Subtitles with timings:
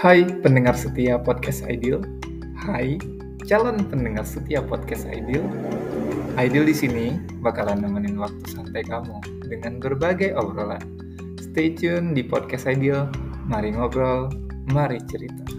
[0.00, 2.00] Hai pendengar setia podcast Ideal.
[2.56, 2.96] Hai
[3.44, 5.44] calon pendengar setia podcast Ideal.
[6.40, 10.80] Ideal di sini bakalan nemenin waktu santai kamu dengan berbagai obrolan.
[11.36, 13.12] Stay tune di podcast Ideal.
[13.44, 14.32] Mari ngobrol,
[14.72, 15.49] mari cerita.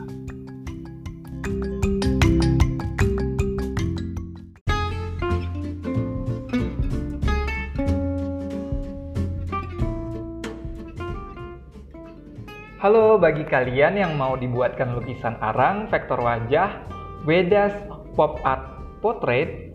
[12.81, 16.81] Halo bagi kalian yang mau dibuatkan lukisan arang, vektor wajah,
[17.29, 17.77] wedas,
[18.17, 19.69] pop art, portrait,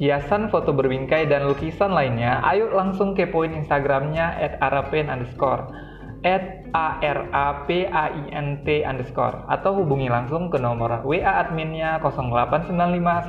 [0.00, 5.68] hiasan foto berbingkai dan lukisan lainnya, ayo langsung kepoin Instagramnya at arapain underscore.
[6.24, 9.44] At a r a p a i n t underscore.
[9.52, 13.28] Atau hubungi langsung ke nomor WA adminnya 0895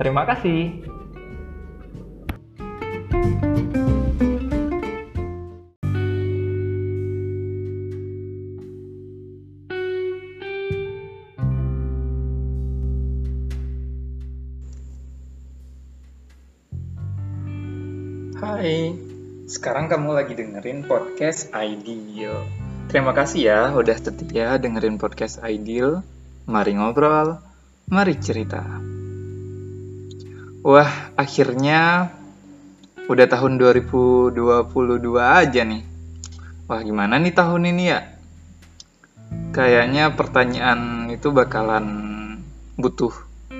[0.00, 0.88] Terima kasih.
[19.60, 22.48] Sekarang kamu lagi dengerin podcast Ideal.
[22.88, 26.00] Terima kasih ya udah setia dengerin podcast Ideal.
[26.48, 27.36] Mari ngobrol,
[27.92, 28.64] mari cerita.
[30.64, 32.08] Wah, akhirnya
[33.04, 34.32] udah tahun 2022
[35.20, 35.84] aja nih.
[36.64, 38.00] Wah, gimana nih tahun ini ya?
[39.52, 41.84] Kayaknya pertanyaan itu bakalan
[42.80, 43.12] butuh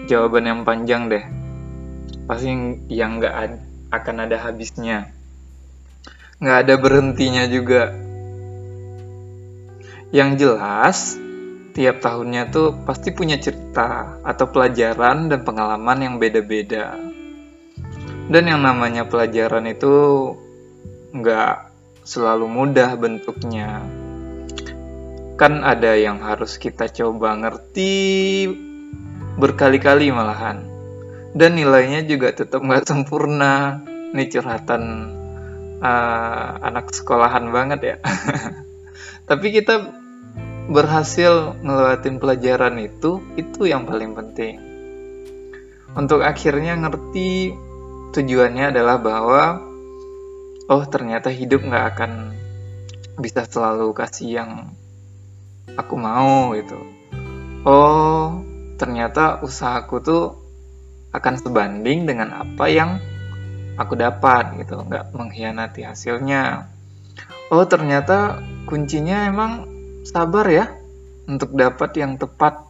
[0.08, 1.28] jawaban yang panjang deh.
[2.24, 2.56] Pasti
[2.88, 3.36] yang nggak
[3.92, 5.19] akan ada habisnya.
[6.40, 7.92] Nggak ada berhentinya juga.
[10.08, 10.98] Yang jelas,
[11.76, 16.96] tiap tahunnya tuh pasti punya cerita atau pelajaran dan pengalaman yang beda-beda.
[18.32, 19.92] Dan yang namanya pelajaran itu
[21.12, 21.56] nggak
[22.08, 23.84] selalu mudah bentuknya.
[25.36, 28.48] Kan ada yang harus kita coba ngerti
[29.36, 30.64] berkali-kali malahan
[31.36, 34.82] dan nilainya juga tetap nggak sempurna ini curhatan
[35.80, 37.96] uh, anak sekolahan banget ya.
[39.28, 40.00] Tapi kita
[40.70, 44.60] berhasil ngelewatin pelajaran itu itu yang paling penting.
[45.98, 47.50] Untuk akhirnya ngerti
[48.14, 49.42] tujuannya adalah bahwa
[50.70, 52.12] oh ternyata hidup nggak akan
[53.18, 54.50] bisa selalu kasih yang
[55.74, 56.78] aku mau gitu.
[57.66, 58.40] Oh
[58.78, 60.24] ternyata usahaku tuh
[61.10, 63.02] akan sebanding dengan apa yang
[63.80, 66.68] aku dapat gitu nggak mengkhianati hasilnya.
[67.48, 69.64] Oh ternyata kuncinya emang
[70.04, 70.68] sabar ya
[71.24, 72.60] untuk dapat yang tepat.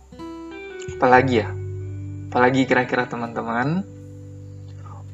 [0.97, 1.51] Apalagi ya?
[2.31, 3.83] Apalagi kira-kira teman-teman.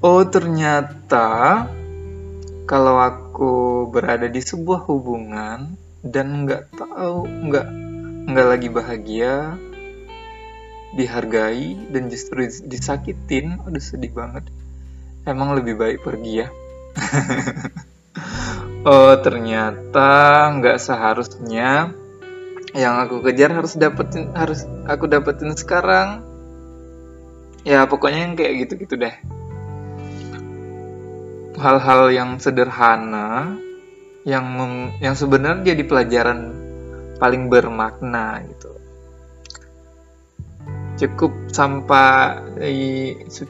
[0.05, 1.65] Oh ternyata
[2.69, 7.67] kalau aku berada di sebuah hubungan dan nggak tahu nggak
[8.27, 9.57] nggak lagi bahagia
[10.95, 14.47] dihargai dan justru disakitin aduh sedih banget
[15.27, 16.49] emang lebih baik pergi ya?
[18.87, 21.91] Oh ternyata nggak seharusnya.
[22.71, 26.23] Yang aku kejar harus dapetin harus aku dapetin sekarang.
[27.67, 29.11] Ya pokoknya yang kayak gitu-gitu deh.
[31.59, 33.59] Hal-hal yang sederhana
[34.23, 36.39] yang mem, yang sebenarnya jadi pelajaran
[37.19, 38.71] paling bermakna gitu.
[40.95, 42.39] Cukup sampai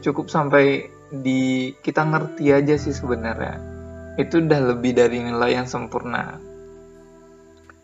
[0.01, 3.59] cukup sampai di kita ngerti aja sih sebenarnya.
[4.17, 6.41] Itu udah lebih dari nilai yang sempurna.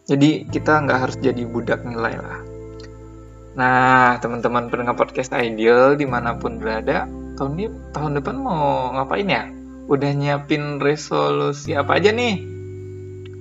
[0.09, 2.41] Jadi kita nggak harus jadi budak nilai lah.
[3.55, 7.07] Nah teman-teman pendengar podcast ideal di mana pun berada
[7.37, 9.45] tahun ini tahun depan mau ngapain ya?
[9.87, 12.43] Udah nyiapin resolusi apa aja nih?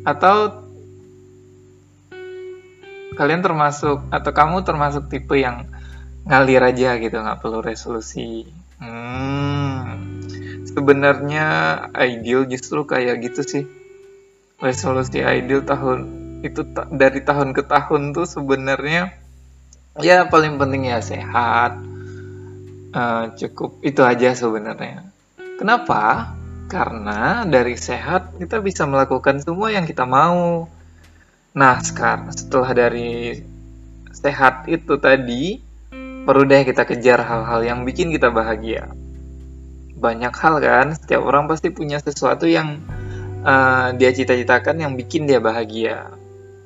[0.06, 0.62] Atau
[3.16, 5.70] kalian termasuk atau kamu termasuk tipe yang
[6.26, 8.46] ngalir aja gitu nggak perlu resolusi?
[8.82, 9.61] Hmm,
[10.74, 11.46] sebenarnya
[11.96, 13.64] ideal justru kayak gitu sih.
[14.62, 16.00] Resolusi ideal tahun
[16.42, 19.14] itu ta dari tahun ke tahun tuh sebenarnya
[20.02, 21.78] ya paling penting ya sehat
[22.96, 25.06] uh, cukup itu aja sebenarnya.
[25.58, 26.34] Kenapa?
[26.72, 30.66] Karena dari sehat kita bisa melakukan semua yang kita mau.
[31.52, 33.36] Nah sekarang setelah dari
[34.16, 35.60] sehat itu tadi
[36.22, 38.88] perlu deh kita kejar hal-hal yang bikin kita bahagia.
[40.02, 42.82] Banyak hal kan, setiap orang pasti punya sesuatu yang
[43.46, 46.10] uh, dia cita-citakan yang bikin dia bahagia.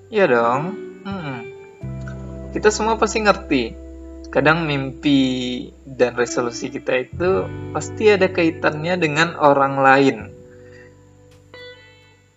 [0.08, 0.80] Ya dong.
[1.04, 1.44] Hmm.
[2.56, 3.64] Kita semua pasti ngerti.
[4.32, 7.44] Kadang mimpi dan resolusi kita itu
[7.76, 10.18] pasti ada kaitannya dengan orang lain.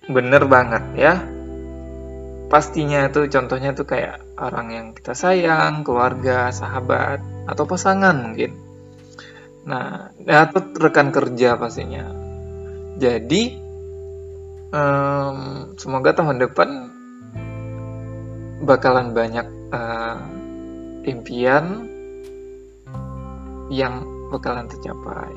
[0.09, 1.21] bener banget ya
[2.49, 8.68] pastinya tuh contohnya tuh kayak orang yang kita sayang, keluarga, sahabat, atau pasangan mungkin.
[9.69, 12.09] Nah, atau rekan kerja pastinya.
[12.97, 13.53] Jadi,
[14.73, 15.39] um,
[15.77, 16.69] semoga tahun depan
[18.65, 20.19] bakalan banyak uh,
[21.05, 21.85] impian
[23.69, 25.37] yang bakalan tercapai.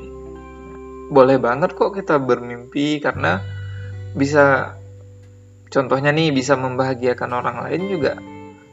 [1.11, 3.43] Boleh banget kok kita bermimpi karena
[4.15, 4.75] bisa
[5.71, 8.19] contohnya nih bisa membahagiakan orang lain juga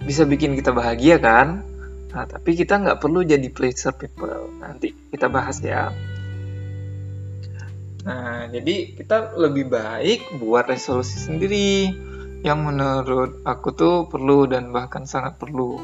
[0.02, 1.62] bisa bikin kita bahagia kan
[2.08, 4.48] nah tapi kita nggak perlu jadi pleasure people.
[4.60, 5.92] Nanti kita bahas ya.
[8.08, 11.92] Nah jadi kita lebih baik buat resolusi sendiri.
[12.38, 15.76] Yang menurut aku tuh perlu dan bahkan sangat perlu.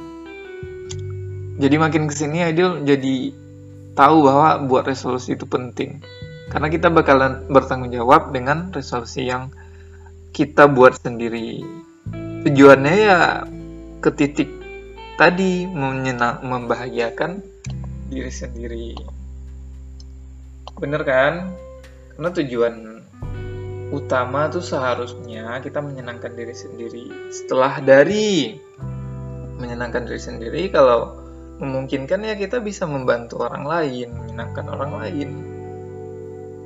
[1.54, 3.34] Jadi makin ke sini Aidil jadi
[3.94, 6.02] tahu bahwa buat resolusi itu penting.
[6.50, 9.50] Karena kita bakalan bertanggung jawab dengan resolusi yang
[10.34, 11.62] kita buat sendiri.
[12.46, 13.46] Tujuannya ya
[14.02, 14.63] ke titik
[15.14, 17.42] tadi menyenang, membahagiakan
[18.10, 18.88] diri sendiri.
[20.78, 21.54] Bener kan?
[22.14, 22.74] Karena tujuan
[23.94, 27.04] utama tuh seharusnya kita menyenangkan diri sendiri.
[27.30, 28.58] Setelah dari
[29.58, 31.14] menyenangkan diri sendiri, kalau
[31.62, 35.30] memungkinkan ya kita bisa membantu orang lain, menyenangkan orang lain.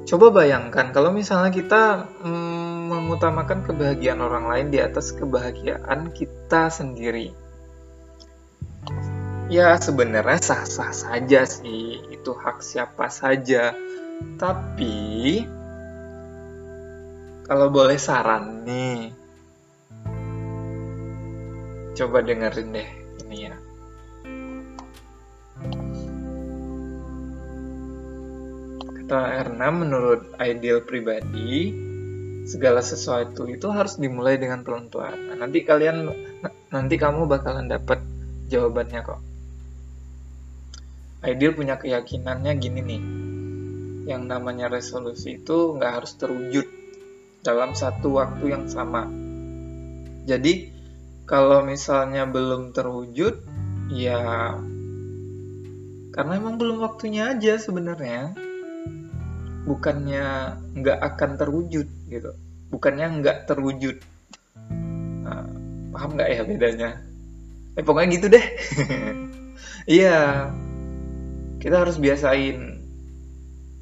[0.08, 7.47] Coba bayangkan kalau misalnya kita hmm, mengutamakan kebahagiaan orang lain di atas kebahagiaan kita sendiri.
[9.48, 13.72] Ya sebenarnya sah-sah saja sih, itu hak siapa saja.
[14.36, 15.40] Tapi
[17.48, 19.08] kalau boleh saran nih,
[21.96, 22.90] coba dengerin deh
[23.24, 23.56] ini ya.
[29.00, 31.72] Kata Erna menurut ideal pribadi,
[32.44, 35.32] segala sesuatu itu harus dimulai dengan pelan-pelan.
[35.32, 36.04] Nah, nanti kalian
[36.68, 38.04] nanti kamu bakalan dapat
[38.52, 39.27] jawabannya kok.
[41.18, 43.02] Ideal punya keyakinannya gini nih,
[44.06, 46.66] yang namanya resolusi itu nggak harus terwujud
[47.42, 49.02] dalam satu waktu yang sama.
[50.30, 50.70] Jadi
[51.26, 53.34] kalau misalnya belum terwujud,
[53.90, 54.54] ya
[56.14, 58.38] karena emang belum waktunya aja sebenarnya.
[59.66, 62.30] Bukannya nggak akan terwujud gitu.
[62.70, 63.98] Bukannya nggak terwujud.
[65.26, 65.44] Nah,
[65.90, 66.90] paham nggak ya bedanya?
[67.74, 68.46] Eh pokoknya gitu deh.
[69.88, 70.52] Iya
[71.58, 72.78] kita harus biasain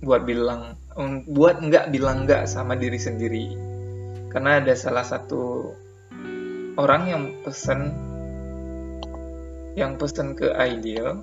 [0.01, 0.81] buat bilang
[1.29, 3.53] buat nggak bilang nggak sama diri sendiri.
[4.33, 5.73] Karena ada salah satu
[6.81, 7.93] orang yang pesen
[9.77, 11.21] yang pesen ke ideal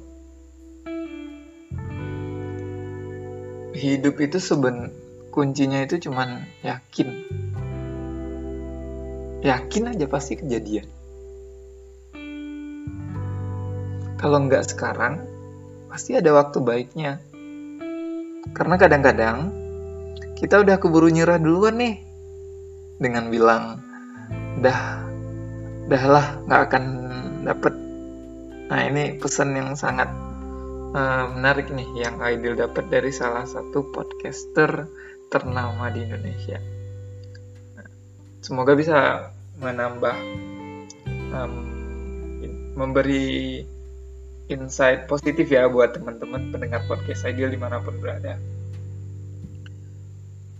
[3.73, 4.93] hidup itu seben
[5.33, 7.09] kuncinya itu cuman yakin.
[9.41, 10.85] Yakin aja pasti kejadian.
[14.21, 15.32] Kalau nggak sekarang
[15.93, 17.21] pasti ada waktu baiknya.
[18.57, 19.53] Karena kadang-kadang
[20.41, 22.01] kita udah keburu nyerah duluan nih.
[22.97, 23.77] Dengan bilang
[24.57, 25.05] dah
[25.85, 26.83] dah lah nggak akan
[27.45, 27.73] dapet.
[28.73, 30.09] Nah ini pesan yang sangat
[30.97, 34.89] uh, menarik nih yang Aidil dapat dari salah satu podcaster
[35.29, 36.57] ternama di Indonesia.
[38.41, 39.29] Semoga bisa
[39.61, 40.15] menambah
[41.37, 41.53] um,
[42.73, 43.61] memberi
[44.51, 48.35] insight positif ya buat teman-teman pendengar podcast Ideal di mana pun berada.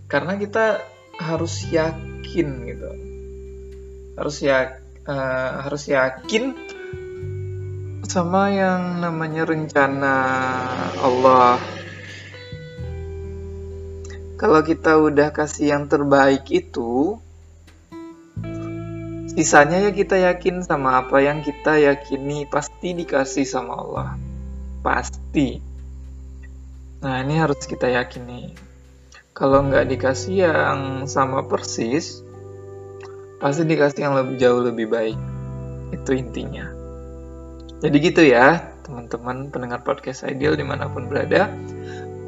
[0.08, 0.80] Karena kita
[1.20, 2.90] harus yakin gitu,
[4.18, 6.54] harus ya uh, harus yakin
[8.04, 10.16] sama yang namanya rencana
[11.00, 11.58] Allah.
[14.34, 17.16] Kalau kita udah kasih yang terbaik itu,
[19.34, 24.08] sisanya ya kita yakin sama apa yang kita yakini pasti dikasih sama Allah.
[24.80, 25.58] Pasti.
[27.02, 28.54] Nah ini harus kita yakini.
[29.34, 32.22] Kalau nggak dikasih yang sama persis,
[33.42, 35.18] pasti dikasih yang lebih jauh lebih baik.
[35.90, 36.70] Itu intinya.
[37.82, 41.50] Jadi gitu ya, teman-teman pendengar podcast Ideal di mana pun berada,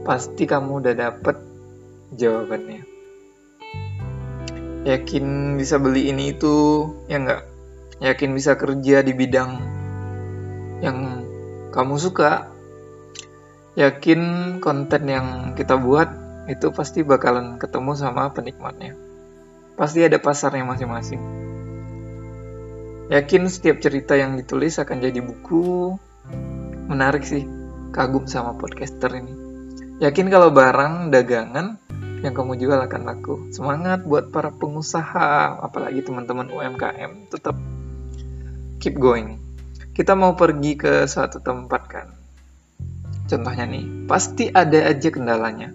[0.03, 1.39] pasti kamu udah dapet
[2.19, 2.96] jawabannya.
[4.87, 7.43] Yakin bisa beli ini itu, ya enggak?
[7.99, 9.59] Yakin bisa kerja di bidang
[10.79, 11.27] yang
[11.75, 12.47] kamu suka?
[13.75, 14.21] Yakin
[14.63, 16.07] konten yang kita buat
[16.47, 18.95] itu pasti bakalan ketemu sama penikmatnya.
[19.75, 21.21] Pasti ada pasarnya masing-masing.
[23.11, 25.99] Yakin setiap cerita yang ditulis akan jadi buku.
[26.87, 27.43] Menarik sih,
[27.91, 29.35] kagum sama podcaster ini.
[29.99, 31.83] Yakin kalau barang dagangan
[32.27, 33.35] yang kamu jual akan laku.
[33.55, 37.55] Semangat buat para pengusaha, apalagi teman-teman UMKM, tetap
[38.83, 39.39] keep going.
[39.95, 42.11] Kita mau pergi ke suatu tempat kan.
[43.31, 45.71] Contohnya nih, pasti ada aja kendalanya.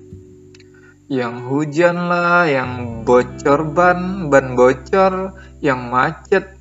[1.08, 5.32] Yang hujan lah, yang bocor ban, ban bocor,
[5.64, 6.52] yang macet.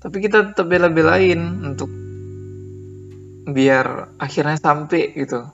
[0.00, 1.92] Tapi kita tetap bela-belain untuk
[3.44, 5.44] biar akhirnya sampai gitu.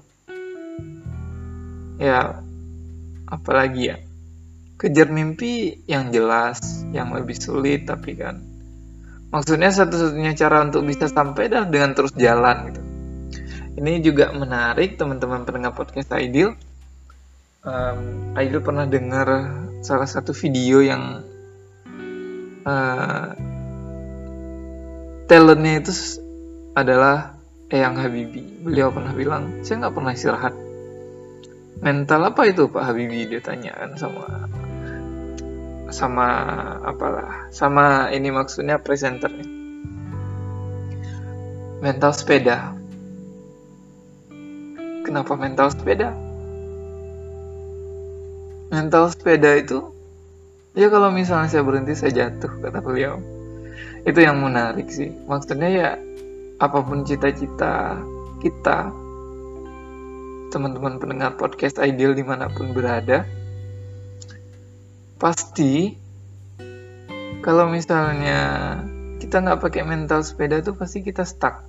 [1.99, 2.41] Ya,
[3.31, 3.97] apalagi ya?
[4.77, 8.43] Kejar mimpi yang jelas yang lebih sulit tapi kan.
[9.31, 12.83] Maksudnya satu-satunya cara untuk bisa sampai adalah dengan terus jalan gitu.
[13.79, 16.59] Ini juga menarik teman-teman pendengar podcast Aidil.
[17.63, 19.29] Um, Aidil pernah dengar
[19.87, 21.23] salah satu video yang
[22.67, 23.31] uh,
[25.31, 25.93] talentnya itu
[26.75, 27.39] adalah
[27.71, 28.67] Eyang Habibi.
[28.67, 30.55] Beliau pernah bilang saya nggak pernah istirahat
[31.81, 33.29] mental apa itu Pak Habibie?
[33.29, 34.25] Dia tanya kan sama
[35.91, 36.27] sama
[36.87, 39.61] apalah sama ini maksudnya presenternya
[41.81, 42.77] mental sepeda.
[45.01, 46.13] Kenapa mental sepeda?
[48.71, 49.91] Mental sepeda itu
[50.77, 53.19] ya kalau misalnya saya berhenti saya jatuh kata beliau.
[54.05, 55.11] Itu yang menarik sih.
[55.27, 55.91] Maksudnya ya
[56.61, 57.97] apa pun cita-cita
[58.45, 58.93] kita
[60.51, 63.25] teman-teman pendengar podcast Ideal di mana pun berada,
[65.17, 65.95] pasti
[67.41, 68.77] kalau misalnya
[69.23, 71.65] kita nggak pakai mental sepeda itu pasti kita stuck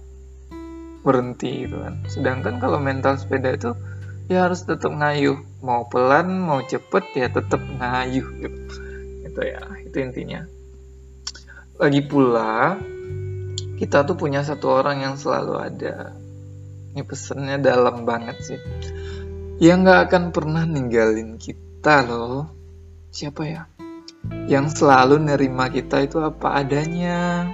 [1.05, 2.01] berhenti gitu kan.
[2.09, 3.71] Sedangkan kalau mental sepeda itu
[4.27, 8.59] ya harus tetap ngayuh, mau pelan mau cepet ya tetap ngayuh gitu.
[9.29, 10.41] Itu ya, itu intinya.
[11.77, 12.77] Lagi pula
[13.81, 16.13] kita tuh punya satu orang yang selalu ada
[16.91, 18.59] ini pesannya dalam banget sih.
[19.63, 22.51] Yang nggak akan pernah ninggalin kita loh.
[23.15, 23.63] Siapa ya?
[24.51, 27.47] Yang selalu nerima kita itu apa adanya.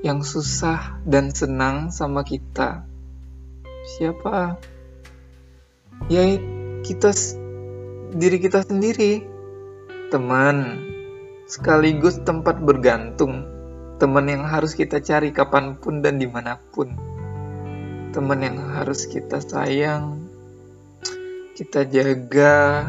[0.00, 2.88] Yang susah dan senang sama kita.
[4.00, 4.56] Siapa?
[6.08, 6.24] Ya
[6.80, 7.12] kita
[8.16, 9.28] diri kita sendiri.
[10.08, 10.88] Teman
[11.44, 13.44] sekaligus tempat bergantung.
[14.00, 17.11] Teman yang harus kita cari kapan pun dan di mana pun
[18.12, 20.20] teman yang harus kita sayang,
[21.56, 22.86] kita jaga,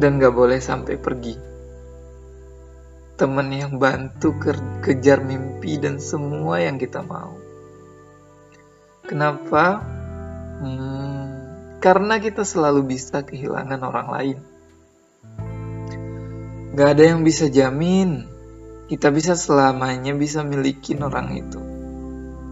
[0.00, 1.36] dan gak boleh sampai pergi.
[3.20, 7.36] Teman yang bantu ke kejar mimpi dan semua yang kita mau.
[9.04, 9.84] Kenapa?
[10.64, 11.24] Hmm,
[11.84, 14.38] karena kita selalu bisa kehilangan orang lain.
[16.72, 18.30] Gak ada yang bisa jamin
[18.90, 21.62] kita bisa selamanya bisa milikin orang itu.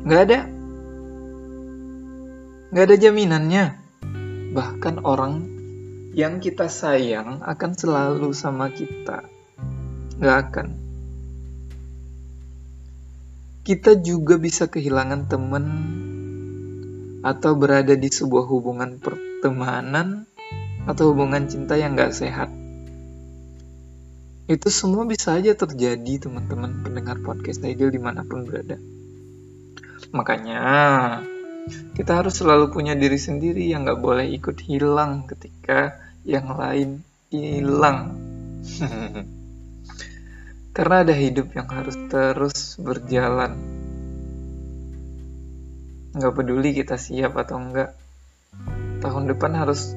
[0.07, 0.41] Gak ada.
[2.69, 3.65] Gak ada jaminannya.
[4.53, 5.41] Bahkan orang
[6.13, 9.25] yang kita sayang akan selalu sama kita.
[10.21, 10.69] Gak akan.
[13.65, 15.65] Kita juga bisa kehilangan teman
[17.25, 20.29] atau berada di sebuah hubungan pertemanan
[20.85, 22.53] atau hubungan cinta yang gak sehat.
[24.45, 28.77] Itu semua bisa aja terjadi teman-teman pendengar podcast Ideal di mana pun berada.
[30.13, 30.61] Makanya
[31.99, 38.15] kita harus selalu punya diri sendiri yang gak boleh ikut hilang ketika yang lain hilang.
[40.79, 43.59] Karena ada hidup yang harus terus berjalan.
[46.15, 47.99] Gak peduli kita siap atau enggak.
[49.03, 49.91] Tahun depan harus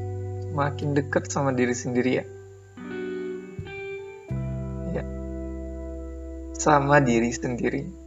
[0.58, 2.26] makin dekat sama diri sendiri ya.
[4.98, 5.06] Ya.
[6.58, 8.01] Sama diri sendiri.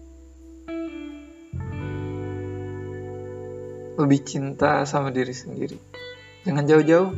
[3.94, 5.78] Lebih cinta sama diri sendiri.
[6.42, 7.12] Jangan jauh-jauh,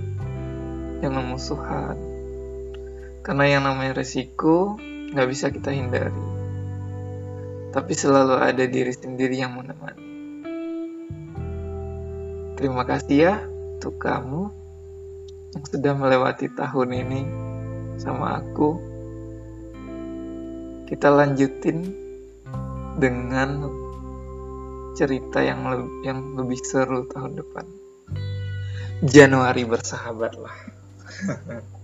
[1.01, 1.97] jangan musuhan.
[3.25, 4.77] Karena yang namanya resiko
[5.13, 6.25] nggak bisa kita hindari.
[7.73, 10.05] Tapi selalu ada diri sendiri yang menemani.
[12.57, 13.35] Terima kasih ya
[13.77, 14.49] untuk kamu
[15.53, 17.21] yang sudah melewati tahun ini
[18.01, 18.81] sama aku.
[20.87, 21.83] Kita lanjutin
[22.97, 23.69] dengan
[24.97, 27.67] cerita yang lebih, yang lebih seru tahun depan.
[29.05, 30.33] Januari bersahabat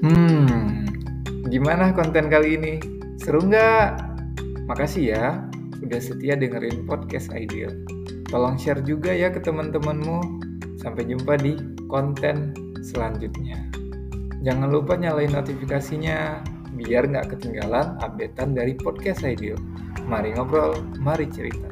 [0.02, 0.90] Hmm,
[1.54, 2.82] gimana konten kali ini?
[3.22, 4.02] Seru nggak?
[4.66, 5.46] Makasih ya
[5.78, 7.70] udah setia dengerin podcast Ideal.
[8.26, 10.42] Tolong share juga ya ke teman-temanmu.
[10.82, 11.54] Sampai jumpa di
[11.86, 13.62] konten selanjutnya.
[14.42, 16.42] Jangan lupa nyalain notifikasinya
[16.74, 19.62] biar nggak ketinggalan updatean dari podcast Ideal.
[20.10, 21.71] Mari ngobrol, mari cerita.